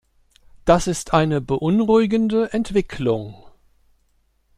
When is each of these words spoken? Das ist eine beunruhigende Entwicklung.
Das 0.65 0.87
ist 0.87 1.13
eine 1.13 1.41
beunruhigende 1.41 2.53
Entwicklung. 2.53 3.35